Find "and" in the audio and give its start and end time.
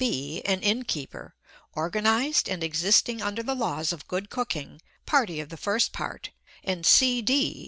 2.49-2.63, 6.63-6.87